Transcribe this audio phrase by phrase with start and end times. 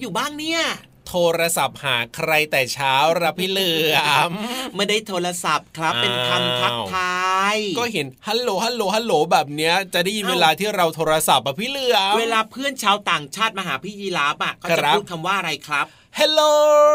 [0.00, 0.62] อยู่บ้างเนี่ย
[1.08, 3.96] โทรศัพท์หาใครแต่เช้าระพี่เหลือ
[4.28, 4.30] ม
[4.76, 15.86] ไม่ได้โทรศัพท์ครับเป็นคำทักทายก็เห็นฮัลโหลฮัลโหลฮัลโหลแบบเนี้ยจะได้ยินเวลาที่เราโทรศัพท์อะพี่เหลือมเวลาเพื่อนชาวต่างชาติมาหาพี่ยีราฟอะเขาจะพูดคำว่าอะไรครับ
[16.20, 16.42] ฮัลโหล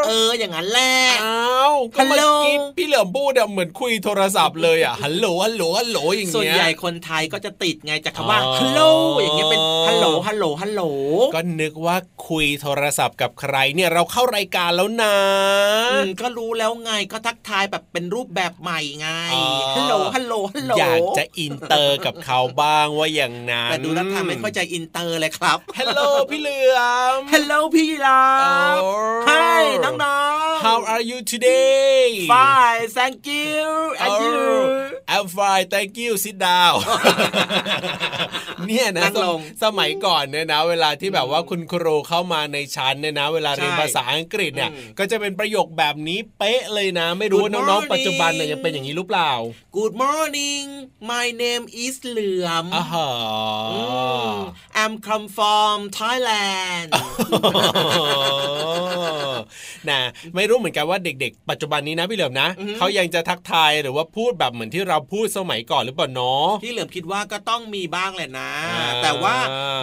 [0.05, 0.93] เอออย่างนั้นแหละ
[1.23, 2.23] อ้าวฮัลโหล
[2.77, 8.81] พี่เหลือมพูดเหมือนคุยโทรศัพท์เลยอะฮัลโหลฮัลโหลฮัลโหลอย่างเงี้ยส่วนใหญ่คนไทยก็จะติดไงจากคำว่าฮัลโหล
[9.21, 10.81] อย่างเงี้ยเป็นฮัลโหลฮัลโหลฮัลโหล
[11.35, 11.95] ก็นึกว่า
[12.29, 15.15] คุยโทรศัพท์กับใครเนี่ยเราเข้ารายการแล้วนะ
[16.21, 19.09] ก็รู้แล้วไงก็ทักทายแบบเป็นรูปแบบใหม่ไง
[19.75, 26.01] ฮัลโหลฮัลโหลฮัลโหลอยากจะอินเตอร์กับเขาบ้างว่าอย่างนั้นแต่ดูแล้วทำไมไม่ค่อยจอินเตอร์เลยครับฮัลโหล
[26.31, 26.79] พี่เหลือ
[27.15, 28.21] มฮัลโหลพี่ลา
[29.29, 30.19] Hi น้อ
[30.53, 33.63] งๆ How are you today Fine thank you
[34.03, 34.37] and you
[35.13, 36.75] I'm fine thank you sit down
[38.67, 49.31] เนี่ยนะนั่งลงสมัยก่อนเนี่ยนะ เวลาที่แบบว่าคุณครูเข้ามาในชั้นเนี่ยนะ เวลาเรียนใช่ภาษาอังกฤษเนี่ยอืมก็จะเป็นประโยคแบบนี้เป๊ะเลยนะ ไม่รู้ว่า Good น้อง morning ๆปัจจุบันเนี่ยยังเป็นอย่างนี้หรือเปล่า
[49.77, 50.65] Good morning
[51.11, 52.65] my name is เหลือม
[54.85, 56.89] อ่าฮะอืม I'm come from Thailand
[59.89, 60.01] นะ
[60.35, 69.35] ไม่รู้เหมือนกันว่าเด็ก ๆ ปัจจุบันนี้นะพี่เหลือมนะอือฮึเขายังจะทักทายหรือว่าพูดแบบเหมือนที่เราพูดสมัยก่อนหรือเปล่าเนาะพี่เหลือมคิดว่าก็ต้องมีบ้างแหละนะอ่าแต่ว่า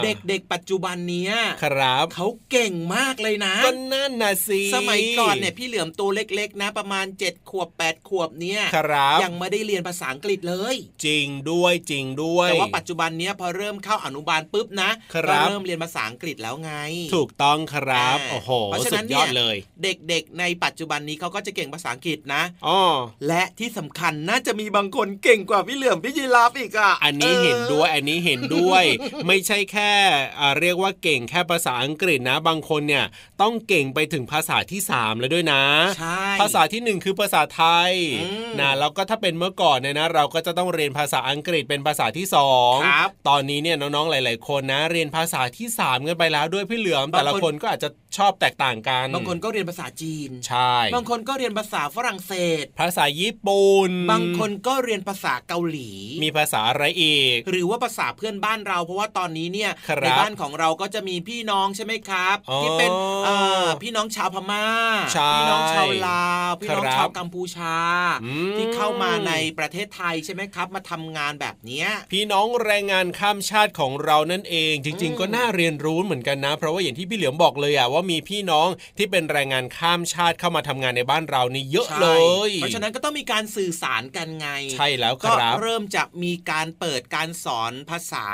[0.04, 1.32] เด็กๆปัจจุบันเนี้ย
[1.62, 16.72] ครับเขาเก่งมากเลยนะก็นั่นนะสิสมัยก่อนเนี่ยพี่เหลือมตัวเล็กๆ นะ ประมาณ7ขวบ8ขวบเนี่ยครับยังไม่ได้เรียนภาษาอังกฤษเลย จริงด้วยจริงด้วยแต่ว่าปัจจุบันเนี้ยพอเริ่มเข้าอนุบาลปุ๊บนะครับก็เริ่มเรียนภาษาอังกฤษแล้วไง
[17.14, 22.80] ถูกต้องครับอ่าโอ้โหเพราะฉะสุนั้นดเนี่ยยอดเลยเด็กๆ ในปัจจุบันนี้เขาก็จะเก่งภาษาอังกฤษนะอ๋อ
[23.28, 28.84] และที่สำคัญน่าจะมีบางคนเก่งกว่าพี่เหลือมพี่ยีราฟอีกอะอันนี้เห็นด้วยอันนี้เห็นด้วย
[29.26, 29.92] ไม่ใช่แค่
[30.38, 33.04] อ่าเรียกว่าเก่งแค่ภาษาอังกฤษนะ บางคนเนี่ย
[33.42, 35.62] ต้องเก่งไปถึงภาษาที่ 3 แล้วด้วยนะ
[35.98, 37.92] ใช่ภาษาที่หนึ่งคือภาษาไทย
[38.22, 47.88] อืมนะแล้วก็ถ้าเป็นเมื่อก่อนเนี่ยนะ เราก็จะต้องเรียนภาษาอังกฤษเป็นภาษาที่สองครับตอนนี้เนี่ยน้องๆหลาย ๆคนนะเรียนภาษาที่สามกันไปแล้วด้วยพี่เหลือมบางคนแต่ละคนก็อาจจะ
[48.18, 52.32] ชอบแตกต่างกันบางคนก็เรียนภาษาจีนใช่บางคนก็เรียนภาษาฝรั่งเศ
[52.62, 55.90] ส ภาษาญี่ปุ่นบางคนก็เรียนภาษาเกาหลี
[56.24, 62.90] มีภาษาอะไรอีก หรือว่าภาษาเพื่อนบ้านเรา เพราะว่าตอนนี้เนี่ยครับในบ้านของเราก็จะมีพี่น้องใช่ไหมครับอ๋อที่เป็น
[63.24, 64.64] เอ่อพี่น้องชาวพม่า
[65.12, 67.76] ใช่พี่น้องชาวลาวพี่น้องครับชาวกัมพูชา
[68.24, 82.08] อืมที่เข้ามาในประเทศไทยใช่ไหมครับ มาทำงานแบบเนี้ยพี่น้องแรงงานข้ามชาติของเรานั่นเองจริงอืมๆก็น่าเรียนรู้เหมือนกันนะ เพราะว่าอย่างที่พี่เหลือมบอกเลยอะว่ามีพี่น้องที่เป็นแรงงานข้ามชาติเข้ามาทำงานในบ้านเรานี่เยอะใช่เล
[82.48, 88.28] ย เพราะฉะนั้นก็ต้องมีการสื่อสารกันไง ใช่แล้วคก็รับเริ่มจะมีการเปิดการสอนภาษา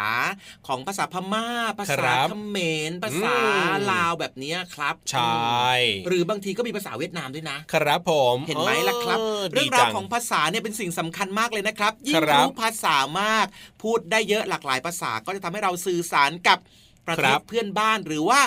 [0.67, 1.47] ของภาษาพม่า
[1.79, 2.59] ภาคษารับเขม
[2.91, 5.69] รภาษาอืมลาวแบบเนี้ยครับ ใช่
[6.09, 13.47] หรือบางทีก็มีภาษาเวียดนามด้วยนะ ครับผมเห็นไหมล่ะครับอเรื่องดีราวจัของภาษาเนี่ยเป็นสิ่งสำคัญมากเลยนะครับยิ่คงรับรู้ภาษามาก
[13.83, 16.59] พูดได้เยอะหลากหลายภาษาก็จะทำให้เราสื่อสารกับ
[17.07, 18.41] ประเทครัศบเพื่อนบ้านหรือว่า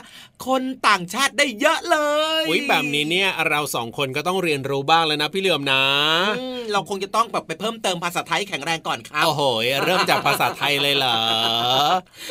[0.47, 1.97] คนต่างชาติได้เยอะเล
[2.41, 5.83] ยอุ้ยแบบนี้เนี่ยเราสองคนก็ต้องเรียนรู้บ้างแล้วนะพี่เหลือมนะ
[6.39, 9.41] อืมเราคงจะต้องแบบไปเพิ่มเติมภาษาไทยแข็งแรงก่อนครับโอ้โห
[9.85, 11.17] เริ่มจากภาษาไทยเลยเหรอ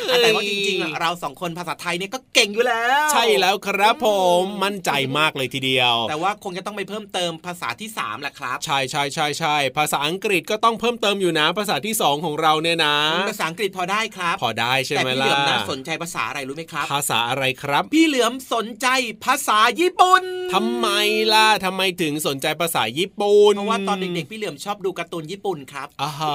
[0.09, 4.07] อะแต่ว่าจริงๆอะเราสองคนภาษาไทยเนี่ยก็เก่งอยู่แล้ว ใช่แล้วครับผ
[4.41, 12.95] มมั่นใจมากเลยทีเดียว แต่ว่าคงจะต้องไปเพิ่มเติมภาษาที่3แหละครับ ใช่ใช่ใช่ใช่ภาษาอังกฤษก็ต้องเพิ่มเติมอยู่นะ ภาษาที่สองของเราเนี่ยนะ
[13.31, 18.87] ภาษาอังกฤษพอได้ครับ พอได้ใช่แต่ไหมพี่เหล่ะลือมนะสนใจภาษาอะไรรู้ไหมครับ ภาษาอะไรครับพี่เหลือมสนใจ
[19.25, 20.87] ภาษาญี่ปุ่นทำไม
[21.33, 26.33] ล่ะทำไมถึงสนใจภาษาญี่ปุ่นเพราะว่าตอนเด็กๆพี่เหลือมชอบดูการ์ตูนญี่ปุ่นครับอ่าฮะ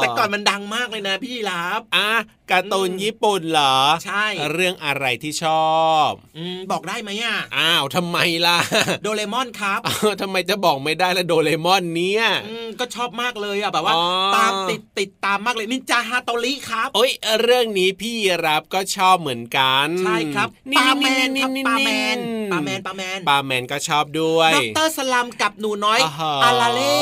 [0.00, 2.10] แต่ก่อนมันดังมากเลยนะพี่รับอะ
[2.50, 8.58] การ์ตูนญี่ปุ่นเหรอ ใช่ เรื่องอะไรที่ชอบอืมบอกได้ไหมอะ อ้าวทำไมล่ะ
[9.02, 14.04] โดเรมอนครับอ้าวทำไมจะบอกไม่ได้ละโดเรมอนเนี่ยอืมก็ชอบมากเลยอะแบบว่าอ๋อ
[14.36, 17.10] ตามติดติดตามมากเลยนินจาฮาโตริครับ โอ้ย
[17.42, 18.14] เรื่องนี้พี่
[18.46, 19.59] รับก็ชอบเหมือนกัน
[20.00, 27.00] ใช่ครับนี่ปาแมนครับนี่ปาแมนนี่ปาแมนปาแมนปาแมนก็ชอบด้วยด็อกเตอร์สลัมกับหนูน้อยอ่าฮะอาลาเล่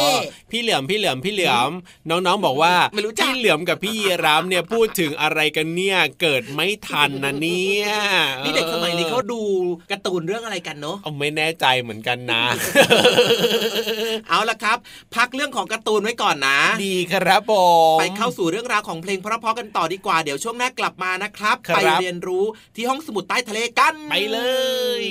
[0.51, 1.71] พี่เหลือมพี่เหลือมพี่เหลือม
[2.11, 7.87] น้องๆบอกว่าไม่รู้จักพี่เหลือมกับพี่ยีรามเนี่ยพูดถึงอะไรกันเนี่ยเกิดไม่ทันนะเนี่ย
[8.45, 9.41] นี่เด็กสมัยนี้เขาดู
[9.91, 12.43] การ์ตูนเรื่องอะไรกันเนาะเอาไม่แน่ใจเหมือนกันนะ
[14.29, 14.79] เอาละครับ
[15.17, 17.53] พักเรื่องของการ์ตูนไว้ก่อนนะ ดีครับผ
[17.97, 22.45] มไปเข้าสู่เรื่องราวของเพลงเพราะๆกันต่อดีกว่าเดี๋ยวช่วงหน้ากลับมานะครับครับไปเรียนรู้
[22.75, 24.39] ที่ห้องสมุดใต้ทะเลกันไปเล
[25.03, 25.05] ย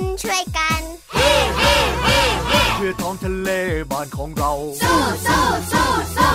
[0.00, 0.80] นช่วยกัน
[1.14, 3.50] เฮ้เฮ้เฮ้เฮ้เพื่อท้องทะเล
[3.90, 4.52] บ้านของเรา
[4.82, 5.42] สู้สู้
[5.72, 6.29] สู้สู้เราสู้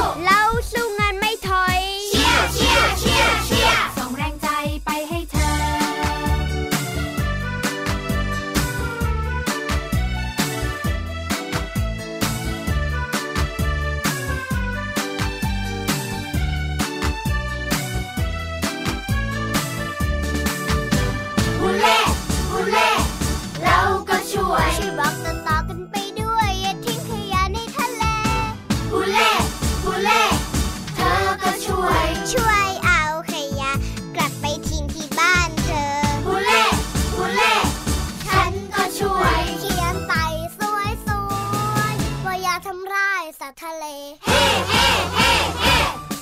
[43.66, 43.88] ทะเล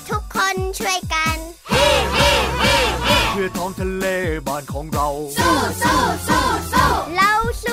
[0.09, 1.37] ทุกคนช่วยกัน
[3.31, 4.05] เพื่อท้องทะเล
[4.47, 5.07] บ้านของเรา
[5.37, 7.31] สู้สู้สู้สู้เรา
[7.63, 7.72] สู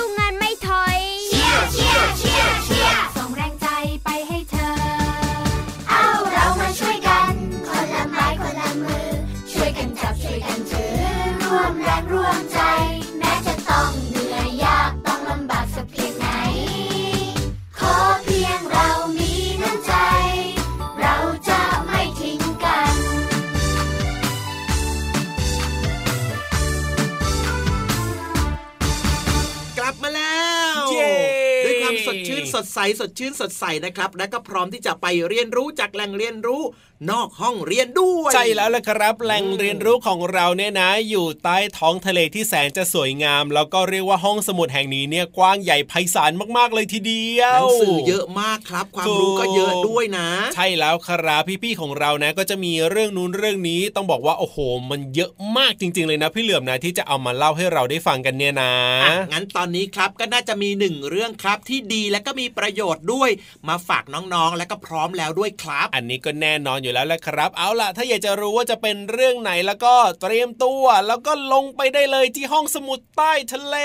[32.73, 36.63] ใสสดชื่นสดใสนะครับ และก็พร้อมที่จะไปเรียนรู้จากแหล่งเรียนรู้
[37.11, 54.57] นอกห้องเรียนด้วยใช่แล้วละครับ แหล่งเรียนรู้ของเราเนี่ยนะ อยู่ใต้ท้องทะเลที่แสนจะสวยงาม แล้วก็เรียกว่าห้องสมุดแห่งนี้เนี่ยกว้างใหญ่ไพศาลมากๆเลยทีเดียวหนังสือเยอะมากครับ ความรู้ก็เยอะด้วยนะ ใช่แล้วครับพี่ๆของเรานะ ก็จะมีเรื่องนู้นเรื่องนี้ต้องบอกว่าโอ้โห
[54.89, 58.73] มันเยอะมากจริง ๆ เลยนะ พี่เหลือมนะที่จะเอามาเล่าให้เราได้ฟังกันเนี่ยนะ
[59.03, 63.29] อะงั้นตอนนี้ครับก็น่าจะมีหนึ่งเรื่องครับที่ดีและก็มีประโยชน์ด้วย
[63.67, 73.75] มาฝากน้องๆ และก็พร้อมแล้วด้วยครับ อันนี้ก็แน่นอนอยู่แล้วแหละครับ เอาล่ะ ถ้าอยากจะรู้ว่าจะเป็นเรื่องไหนแล้วก็เตรียมตัว แล้วก็ลงไปได้เลยที่ห้องสมุดใต้ทะเล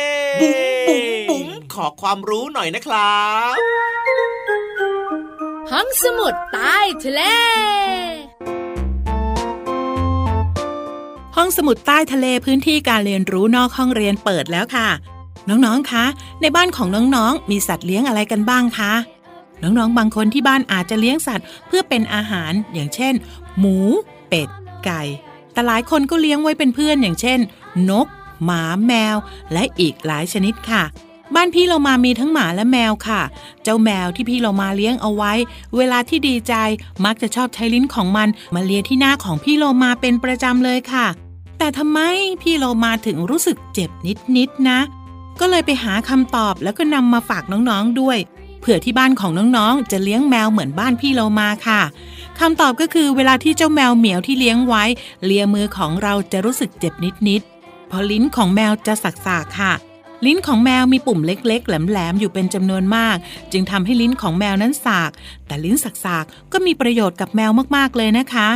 [0.41, 3.57] บุ๋มบุ๋มบุ๋มขอความรู้หน่อยนะครับ
[5.73, 7.23] ห้องสมุดใต้ทะเล
[11.37, 14.89] ห้องสมุดใต้ทะเลพื้นที่การเรียนรู้นอกห้องเรียนเปิดแล้วค่ะ
[15.49, 16.05] น้องๆ คะ
[16.41, 18.93] ในบ้านของน้องๆ มีสัตว์เลี้ยงอะไรกันบ้างคะ
[19.63, 23.15] น้องๆ บางคนที่บ้านอาจจะเลี้ยงสัตว์เพื่อเป็นอาหาร อย่างเช่น
[23.59, 23.79] หมู
[24.29, 24.49] เป็ด
[24.85, 25.03] ไก่
[25.53, 27.39] แต่หลายคนก็เลี้ยงไว้เป็นเพื่อนอย่างเช่น
[27.91, 28.07] นก
[28.45, 29.17] หมา แมว
[29.53, 30.83] และอีกหลายชนิดค่ะ
[31.35, 33.23] บ้านพี่เรามามีทั้งหมาและแมวค่ะ
[33.63, 35.33] เจ้าแมวที่พี่เรามาเลี้ยงเอาไว้
[35.77, 36.55] เวลาที่ดีใจ
[37.05, 41.07] มักจะชอบใช้ลิ้นของมัน มาเลียที่หน้าของพี่โลมาเป็นประจำเลยค่ะ
[41.59, 41.99] แต่ทำไม
[42.43, 43.91] พี่โลมาถึงรู้สึกเจ็บ
[44.37, 44.79] นิดๆนะ
[45.41, 48.19] ก็เลยไปหาคำตอบแล้วก็นำมาฝากน้องๆด้วย
[48.61, 51.83] เผื่อที่บ้านของน้องๆ จะเลี้ยงแมวเหมือนบ้านพี่โลมาค่ะ
[52.41, 54.85] คำตอบก็คือเวลาที่เจ้าแมวเหมียวที่เลี้ยงไว้
[55.25, 56.95] เลียมือของเราจะรู้สึกเจ็บ
[57.29, 59.73] นิดๆเพราะลิ้นของแมวจะสักๆค่ะ
[60.27, 63.17] ลิ้นของแมวมีปุ่มเล็กๆ แหลมๆ อยู่เป็นจำนวนมาก
[63.53, 65.11] จึงทำให้ลิ้นของแมวนั้นสาก
[65.47, 68.49] แต่ลิ้นสักๆก็มีประโยชน์กับแมวมากๆเลยนะคะ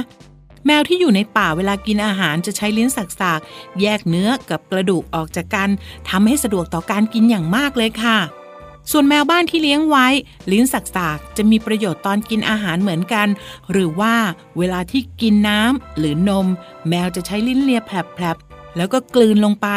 [0.66, 5.68] แมวที่อยู่ในป่าเวลากินอาหารจะใช้ลิ้นสักๆ แยกเนื้อกับกระดูกออกจากกัน
[6.08, 8.18] ทำให้สะดวกต่อการกินอย่างมากเลยค่ะ
[8.90, 10.06] ส่วนแมวบ้านที่เลี้ยงไว้
[10.52, 10.80] ลิ้นสั
[11.14, 13.28] กๆ จะมีประโยชน์ตอนกินอาหารเหมือนกัน
[13.70, 14.14] หรือว่า
[14.58, 16.46] เวลาที่กินน้ำหรือนม
[16.88, 19.68] แมวจะใช้ลิ้นเลียแผลบๆ แล้วก็กลืนลงไป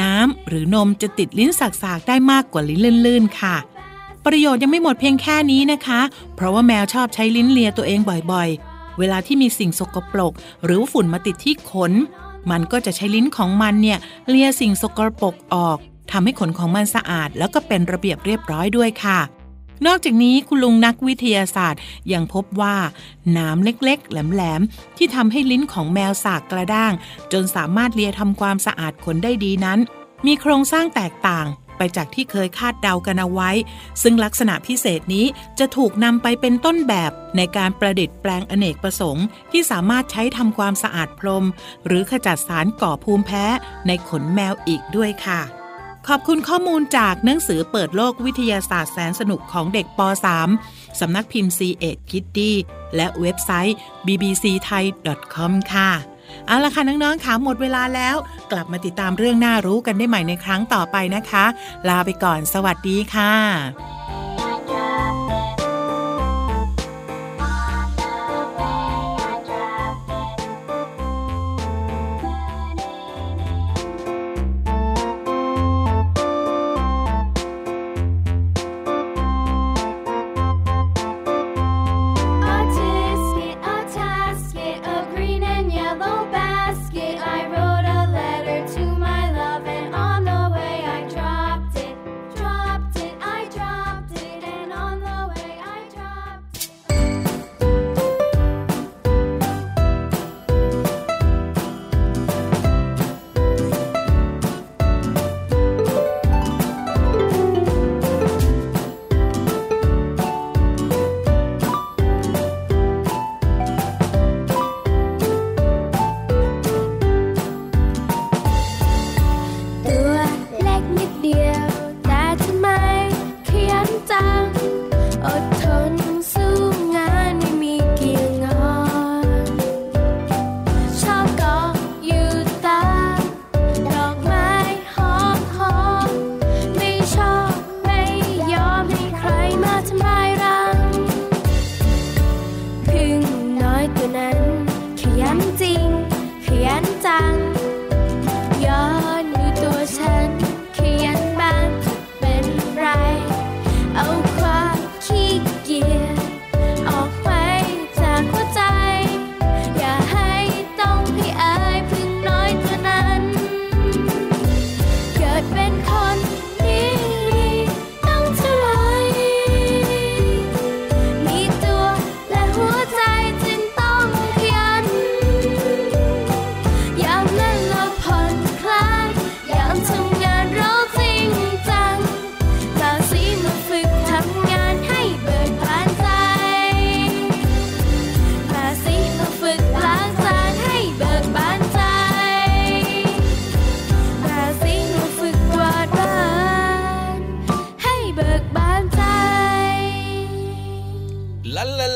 [0.00, 3.56] น้ำหรือนมจะติดลิ้นสักๆ ได้มากกว่าลิ้นลื่นๆ ค่ะ
[4.26, 6.00] ประโยชน์ยังไม่หมดเพียงแค่นี้นะคะ
[6.34, 8.50] เพราะว่าแมวชอบใช้ลิ้นเลียตัวเองบ่อย
[8.98, 10.32] เวลาที่มีสิ่งสกปรก
[10.64, 11.92] หรือฝุ่นมาติดที่ขน
[12.50, 15.78] มันก็จะใช้ลิ้นของมันเนี่ยเลียสิ่งสกปรกออก
[16.10, 19.20] ทำให้ขนของมันสะอาด แล้วก็เป็นระเบียบเรียบร้อยด้วยค่ะ
[19.86, 21.80] นอกจากนี้คุณลุงนักวิทยาศาสตร์
[22.12, 22.76] ยังพบว่า
[23.36, 26.92] น้ำเล็กๆ แหลมๆ ที่ทำให้ลิ้นของแมวสากกระด้าง
[27.32, 29.78] จนสามารถเลียทำความสะอาดขนได้ดีนั้น
[30.26, 31.46] มีโครงสร้างแตกต่าง
[31.78, 33.50] ไปจากที่เคยคาดเดากันเอาไว้
[34.02, 35.26] ซึ่งลักษณะพิเศษนี้
[35.58, 41.46] จะถูกนำไปเป็นต้นแบบในการประดิษฐ์แปลงอเนกประสงค์ ที่สามารถใช้ทำความสะอาดพรม
[41.86, 43.44] หรือขจัดสารก่อภูมิแพ้
[43.86, 45.42] ในขนแมวอีกด้วยค่ะ
[46.08, 50.00] ขอบคุณข้อมูลจากหนังสือเปิดโลกวิทยาศาสตร์แสนสนุกของเด็กป
[50.46, 52.52] .3 สำนักพิมพ์ c ีเอ็ดคิดดี
[52.96, 55.90] และเว็บไซต์ bbcthai.com ค่ะ
[56.46, 58.16] เอาละค่ะน้องๆค่ะหมดเวลาแล้ว
[58.52, 61.44] กลับมาติดตามเรื่องน่ารู้กันได้ใหม่ในครั้งต่อไปนะคะ
[61.88, 64.17] ลาไปก่อนสวัสดีค่ะ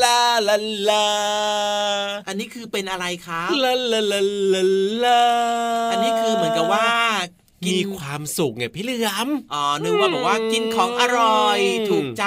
[0.03, 1.07] ลาลาลาลาลา
[2.29, 4.21] อันนี้คือเป็นอะไรครับลาลาลา
[4.53, 4.63] ลา
[5.03, 5.21] ลา
[5.91, 6.89] อันนี้คือเหมือนกับว่า
[7.67, 12.27] กิมีนความสุขไงพี่เหลือมอ๋อ นึกว่าแบบว่ากินของอร่อยอืมถูกใจ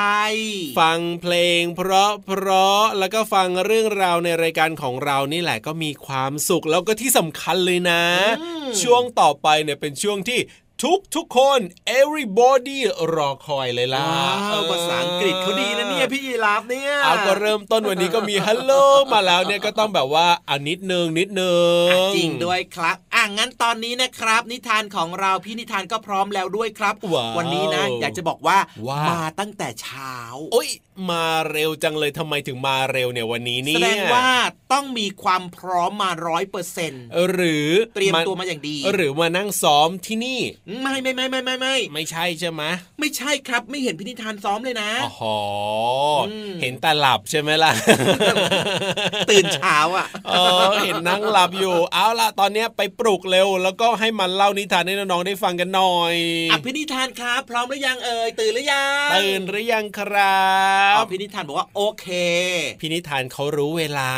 [0.79, 8.03] ฟังเพลง เพราะเพราะแล้วก็ฟังเรื่องราวในรายการของเรานี่แหละก็มีความสุขแล้วก็ที่สำคัญเลยนะ
[8.41, 10.39] อืมช่วงต่อไปเนี่ยเป็นช่วงที่
[10.83, 11.59] ทุกทุกคน
[11.99, 12.79] everybody
[13.15, 14.05] รอคอยเลยล่ะ
[14.51, 18.71] ว้าวภาษาอังกฤษเขาดีนะเนี่ยพี่ยีราฟเนี่ยเอาก็เริ่มต้นวันนี้ก็มีฮัลโหล
[19.13, 28.57] มาแล้วเนี่ยก็ต้องแบบว่าอ่านิดนึงนิดนึงอะจริงด้วยครับอะงั้นตอนนี้นะครับ นิทานของเราพี่นิทานก็พร้อมแล้วด้วยครับว้าววันนี้นะ อยากจะบอกว่า
[28.87, 30.15] ว่ามาตั้งแต่เช้า
[30.53, 30.69] โอ้ย
[31.09, 34.29] มาเร็วจังเลยทำไมถึงมาเร็วเนี่ยวันนี้เนี่แสยดงว่า
[34.73, 40.39] ต้องมีความพร้อมมาร้อยเปอร์เซ็นต์หรือเตรียมตัวมาอย่างดี หรือมานั่งซ้อมที่นี่
[40.81, 42.63] ไม่ไม่ไม่ไม่ไม่ไม่ไม่ใช่ใช่ไหม
[42.99, 45.37] ไม่ใช่ครับ ไม่เห็นพี่นิทานซ้อมเลยนะอ๋อ
[46.29, 47.71] อืมเห็นแต่หลับใช่ไหมล่ะ
[49.29, 56.15] ตื่นเช้าอะเออเห็นนั่งหลับอยู่ เอาล่ะตอนเนี้ยไปปลุกเร็ว แล้วก็ให้มันเล่านิทานให้น้องๆได้ฟังกันหน่อย
[56.51, 60.39] อะพี่นิทานครับ พร้อมหรือยังเอ่ยตื่นหรือยังตื่นหรือยังครั
[60.95, 62.07] อ๋บอพี่นิทานบอกว่าโอเค
[62.81, 64.13] พี่นิทานเขารู้เวลา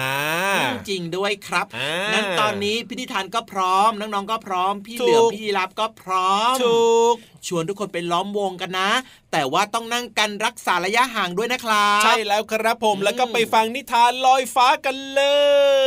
[0.89, 7.15] จริงด้วยครับอ่างั้งั้นตอนนี้พี่นิทานก็พร้อมน้องๆก็พร้อมพี่ถูกเหลือมพี่ยีรับก็พร้อมถูก
[7.47, 8.89] ชวนทุกคนไปล้อมวงกันนะ
[9.31, 15.21] แต่ว่าต้องนั่งกันรักษาระยะห่างด้วยนะครับใช่แล้วครับผมอืมแล้วก็ไปฟังนิทานลอยฟ้ากันเล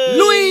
[0.04, 0.42] ย ลุย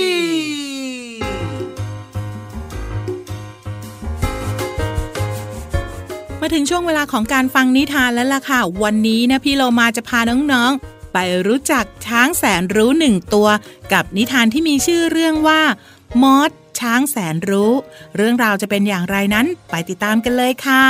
[6.40, 13.48] มาถึงช่วงเวลาของการฟังนิทานแล้วล่ะค่ะ วันนี้นะพี่โลมาจะพาน้องๆ ไปรู้จักช้างแสนรู้หนึ่งตัว
[13.92, 15.62] กับนิทานที่มีชื่อเรื่องว่า
[16.22, 17.72] มอส ช้างแสนรู้
[18.16, 20.84] เรื่องราวจะเป็นอย่างไรนั้นไปติดตามกันเลยค่ะ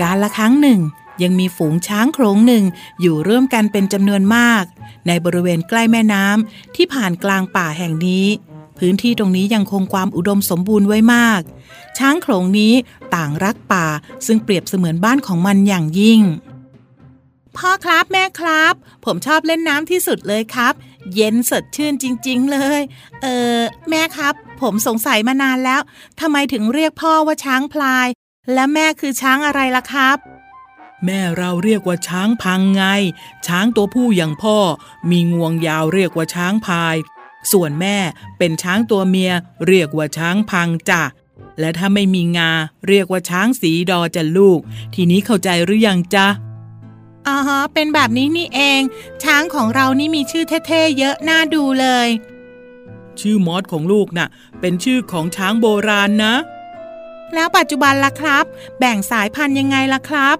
[0.00, 0.80] การละครั้งหนึ่ง
[1.22, 2.64] ยังมีฝูงช้างโขลงหนึ่ง
[3.00, 4.64] อยู่ร่วมกันเป็นจำนวนมาก
[5.06, 8.26] ในบริเวณใกล้แม่น้ำที่ผ่านกลางป่าแห่งนี้
[8.78, 11.40] พื้นที่ตรงนี้ยังคงความอุดมสมบูรณ์ไว้มาก
[11.98, 12.72] ช้างโขลงนี้
[13.14, 13.86] ต่างรักป่า
[14.26, 16.20] ซึ่งเปรียบเสมือนบ้านของมันอย่างยิ่ง
[17.56, 20.72] พ่อครับแม่ครับ ผมชอบเล่นน้ำที่สุดเลยครับ
[21.14, 22.80] เย็นสดชื่นจริง ๆ เลย
[23.22, 23.58] เออ
[23.90, 25.80] แม่ครับ ผมสงสัยมานานแล้ว
[26.20, 28.06] ทำไมถึงเรียกพ่อว่าช้างพลาย
[28.54, 30.16] และแม่คือช้างอะไรล่ะครับ
[31.04, 32.84] แม่เราเรียกว่าช้างพังไง
[33.46, 34.56] ช้างตัวผู้อย่างพ่อ
[35.10, 36.96] มีงวงยาวเรียกว่าช้างพาย
[37.52, 37.96] ส่วนแม่
[38.38, 39.32] เป็นช้างตัวเมีย
[39.66, 41.02] เรียกว่าช้างพังจ้ะ
[41.60, 42.50] และถ้าไม่มีงา
[42.88, 44.60] เรียกว่าช้างสีดอจะลูก
[44.94, 46.26] ทีนี้เข้าใจหรือยังจ๊ะ
[47.28, 48.80] อ๋อฮะเป็นแบบนี้นี่เอง
[49.24, 52.08] ช้างของเรานี่มีชื่อเท่ๆเยอะน่าดูเลย
[53.20, 54.28] ชื่อมอสของลูกน่ะ
[54.60, 56.34] เป็นชื่อของช้างโบราณนะ
[57.34, 58.44] แล้วปัจจุบันล่ะครับ
[58.78, 60.36] แบ่งสายพันธุ์ยังไงล่ะครับ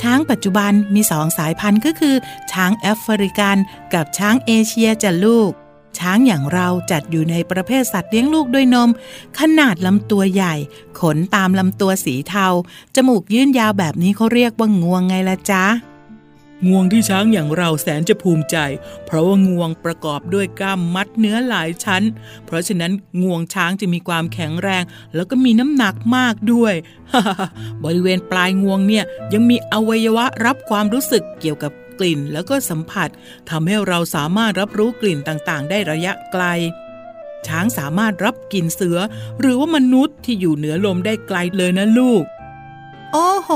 [0.00, 2.16] ช้างปัจจุบันมีสองสายพันธุ์ก็คือ
[2.52, 3.56] ช้างแอฟริกัน
[3.94, 5.50] กับช้างเอเชียจ้ะลูก
[6.00, 8.90] ช้างอย่างเราจัดอยู่ในประเภทสัตว์เลี้ยงลูกด้วยนม
[9.38, 10.54] ขนาดลำตัวใหญ่
[11.00, 12.46] ขนตามลำตัวสีเทา
[12.94, 15.64] จมูกยื่นยาวแบบนี้เขาเรียกว่างวงไงล่ะจ๊ะ
[16.68, 18.56] งวงที่ช้างอย่างเราแสนจะภูมิใจ
[19.06, 22.02] เพราะว่างวงประกอบด้วยกล้ามมัดเนื้อหลายชั้น
[22.46, 24.82] เพราะฉะนั้นงวงช้างจะมีความแข็งแรง
[25.14, 26.74] แล้วก็มีน้ำหนักมากด้วย
[27.84, 33.08] บริเวณปลายงวงเนี่ยยังมีอวัยวะรับความรู้สึกเกี่ยวกับ กลิ่นแล้วก็สัมผัส
[33.50, 36.44] ทำให้เราสามารถรับรู้กลิ่นต่างๆ ได้ระยะไกล
[37.46, 38.98] ช้างสามารถรับกลิ่นเสือ
[39.40, 42.24] หรือว่ามนุษย์ที่อยู่เหนือลมได้ไกลเลยนะลูก
[43.14, 43.50] โอ้โห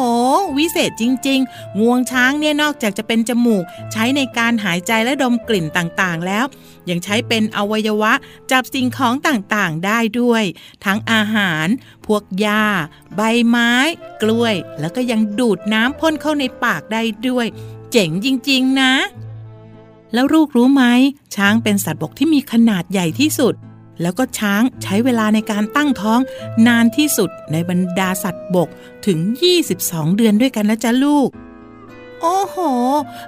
[0.59, 6.45] วิเศษจริง ๆ งวงช้างเนี่ยนอกจากจะเป็นจมูก ใช้ในการหายใจและดมกลิ่นต่างๆ แล้ว
[6.91, 8.13] ยังใช้เป็นอวัยวะ
[8.51, 10.45] จับสิ่งของต่างๆ ได้ด้วย
[10.85, 11.67] ทั้งอาหาร
[12.07, 12.65] พวกหญ้า
[13.17, 13.73] ใบไม้
[14.23, 17.47] กล้วย แล้วก็ยังดูดน้ำพ่นเข้าในปากได้ด้วย
[17.93, 18.93] เจ๋งจริง ๆ นะ
[20.15, 20.85] แล้วลูกรู้ไหม
[21.35, 23.55] ช้างเป็นสัตว์บกที่มีขนาดใหญ่ที่สุด
[24.03, 26.21] แล้วก็ช้างใช้เวลาในการตั้งท้อง
[26.67, 28.69] นานที่สุดในบรรดาสัตว์บก
[29.07, 29.19] ถึง
[29.69, 31.29] 22 เดือนด้วยกันนะจ๊ะลูก
[32.21, 32.57] โอ้โห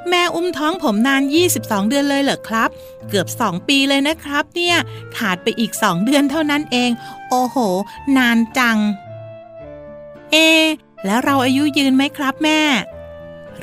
[0.09, 1.22] แม่อุ้มท้องผมนาน
[1.57, 2.68] 22 เดือนเลยเหรอครับ
[3.09, 4.77] เกือบ 2 ปีเลยนะครับ เนี่ย
[5.16, 6.90] ขาดไปอีก 2 เดือนเท่านั้นเอง
[7.31, 7.57] โอ้โห
[8.16, 8.79] นานจัง
[10.31, 10.37] เอ
[11.07, 12.61] แล้วเราอายุยืนไหมครับแม่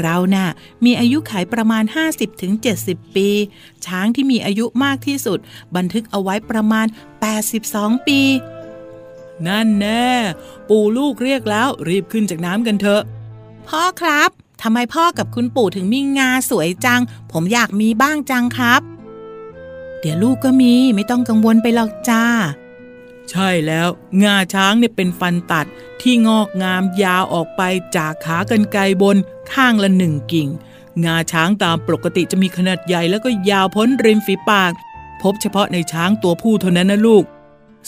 [0.02, 0.48] เราน่ะ
[0.86, 1.84] มีอายุขัยประมาณ
[2.50, 3.30] 50-70 ปี
[3.86, 5.40] ช้างที่มีอายุมากที่สุด
[5.76, 6.86] บันทึกเอาไว้ประมาณ
[7.48, 8.22] 82 ปี
[9.48, 10.10] นั่นแน่
[10.70, 13.02] ปู่ลูกเรียกแล้วรีบขึ้นจากน้ำกันเถอะ
[13.68, 14.30] พ่อครับ
[14.62, 17.02] ทำไมพ่อกับคุณปู่ถึงมีงาสวยจัง
[17.32, 18.82] ผมอยากมีบ้างจังครับ
[20.00, 22.24] เดี๋ยวลูกก็มีไม่ต้องกังวลไปหรอกจ้า
[23.32, 23.88] ใช่แล้ว
[24.24, 25.68] งาช้างเนี่ยเป็นฟันตัด
[26.02, 27.62] ที่งอกงามยาวออกไป
[27.98, 29.18] จากขากรรไกรบน
[29.54, 30.50] ข้างละหนึ่งกิ่ง
[31.06, 34.72] งาช้างตามปกติจะมีขนาดใหญ่แล้วก็ยาวพ้นริมฝีปาก
[35.22, 37.24] พบเฉพาะในช้างตัวผู้เท่านั้นนะลูก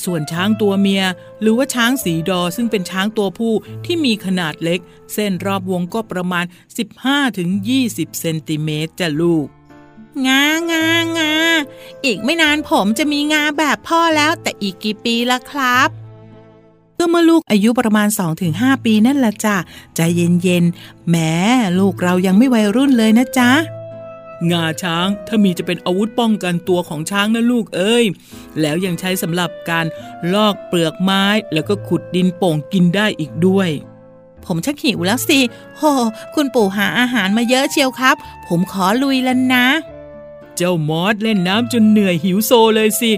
[0.03, 1.03] ส่วนช้างตัวเมีย
[1.41, 3.53] หรือว่าช้างสีดอซึ่งเป็นช้างตัวผู้
[3.85, 4.79] ที่มีขนาดเล็ก
[5.13, 6.45] เส้นรอบวงก็ประมาณ
[7.11, 9.45] 15-20 เซนติเมตรจ้ะลูก
[10.27, 11.33] งางางา
[12.05, 15.89] อีกไม่นานผมจะมีงาแบบพ่อแล้วแต่อีกกี่ปีละครับ
[16.99, 18.07] ก็เมื่อลูกอายุประมาณ
[18.47, 19.55] 2-5 ปีนั่นละจ้ะ
[19.95, 21.15] ใจเย็นๆแหม
[21.79, 23.51] ลูกเรายังไม่วัยรุ่นเลยนะจ๊ะ
[24.51, 28.05] งาช้างถ้ามีจะเป็นอาวุธป้องกันตัวของช้างนะลูกเอ้ย
[28.61, 29.85] แล้วยังใช้สำหรับการ
[30.33, 33.69] ลอกเปลือกไม้แล้วก็ขุดดินโป่งกินได้อีกด้วย
[34.45, 35.39] ผมชักหิวแล้วสิ
[35.77, 35.81] โห
[36.35, 38.15] คุณปู่หาอาหารมาเยอะเชียวครับ
[38.47, 39.67] ผมขอลุยแล้วนะ
[40.57, 43.11] เจ้ามอสเล่นน้ำจนเหนื่อยหิวโซเลยสิ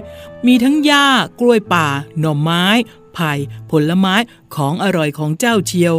[0.46, 1.06] มีทั้งหญ้า
[1.40, 1.86] กล้วยป่า
[2.18, 2.64] หน่อไม้
[3.14, 3.32] ไผ่
[3.70, 4.14] ผลไม้
[4.56, 5.96] ของอร่อยของเจ้าเชียว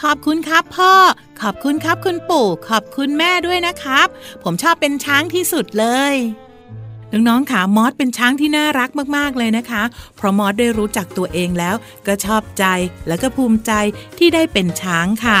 [0.00, 0.92] ขอบคุณครับพ่อ
[1.40, 4.06] ขอบคุณครับคุณปู่ ขอบคุณแม่ด้วยนะครับ
[4.42, 6.14] ผมชอบเป็นช้างที่สุดเลย
[7.12, 9.82] น้องๆค่ะมอสเป็นช้างที่น่ารักมากๆเลยนะคะ
[10.16, 11.74] เพราะมอสได้รู้จักตัวเองแล้ว
[12.06, 12.64] ก็ชอบใจ
[13.08, 13.72] และก็ภูมิใจ
[14.18, 15.40] ที่ได้เป็นช้างค่ะ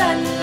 [0.00, 0.37] Atlántico.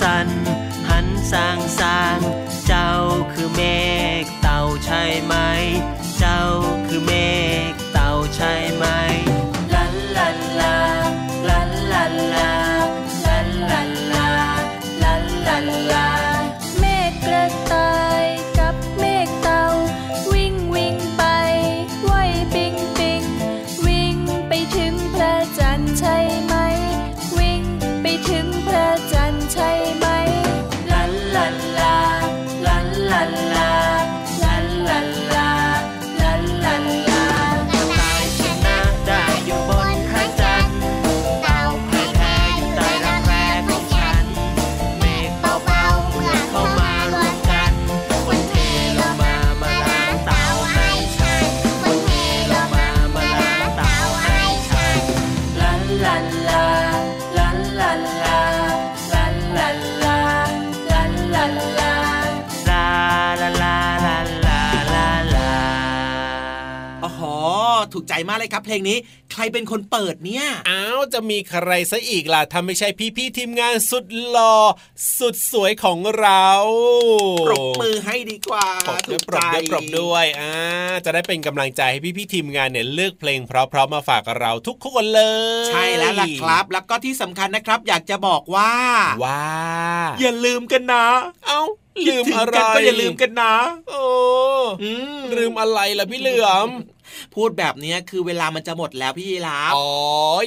[0.00, 0.28] สันสัน
[0.88, 2.05] หันสางสาง
[68.28, 68.98] มากเลยครับ เพลงนี้
[69.32, 74.56] ใครเป็นคนเปิดเนี่ยอ้าวจะมีใครซะอีกล่ะถ้าไม่ใช่พี่ๆทีมงานสุดหล่อ
[75.18, 76.46] สุดสวยของเรา
[77.46, 80.52] ปรบมือให้ดีกว่าปรบด้วยถูกปรบใจด้วยปรบด้วยอ่า
[81.04, 85.22] จะได้เป็นกำลังใจให้พี่ๆทีมงานเนี่ยเลือกเพลงเพราะๆมาฝากเราทุกคนเล
[85.62, 88.72] ย ใช่แล้วล่ะครับ แล้วก็ที่สำคัญนะครับ อยากจะบอกว่า
[89.24, 89.44] ว่า
[90.20, 91.06] อย่าลืมกันนะ
[91.46, 91.60] เอ้า
[92.06, 93.54] คิดลืมถึงอะไรกันก็อย่าลืมกันนะ
[93.88, 94.04] โอ้
[94.82, 96.68] อืมลืมอะไรล่ะพี่เหลือม
[97.34, 99.90] พูดแบบนี้คือเวลามันจะหมดแล้วพี่ยีราฟอ๋อ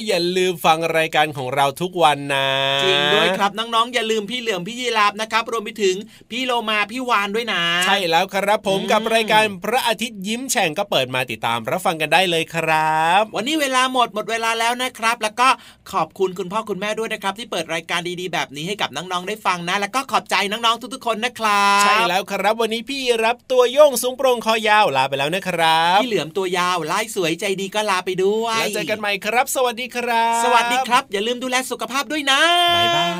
[0.06, 2.48] อย่าลืมฟังรายการของเราทุกวันนะ
[2.84, 5.96] จริงด้วยครับน้องๆอย่าลืมพี่เหลือมพี่ยีราฟนะครับรวมไปถึง
[6.30, 15.48] พี่โลมาพี่วานด้วยนะ ใช่แล้วครับผมอืมกับรายการพระอาทิตย์ยิ้มแฉ่งก็เปิดมาติดตามรับฟังกันได้เลยครับ วันนี้เวลาหมดหมดเวลาแล้วนะครับ แล้วก็
[15.92, 26.59] ขอบคุณคุณพ่อคุณแม่ด้วยนะครับ ที่เปิดรายการดีๆ แบบนี้ให้กับน้องๆได้ฟังนะ แล้วก็ขอบใจน้องๆทุกๆคนนะครับ ใช่แล้วครับวันนี้พี่รับตัวโยงสูงโปรงคอยาวลาไปแล้วนะครับพี่เหลือมตัวยาว
[26.92, 32.40] ลายสวยใจดีก็ลาไปด้วยแล้วเจอกันใหม่ครับ สวัสดีครับ สวัสดีครับ อย่าลืมดูแลสุขภาพด้วยนะ
[32.76, 33.10] บ๊ายบาย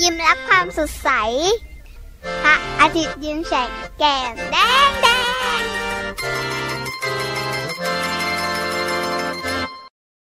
[0.00, 1.10] ยิ้มรับความสดใส
[2.42, 4.56] พระอาทิตย์ยิ้มแฉกแก้มแด
[4.88, 5.06] งแด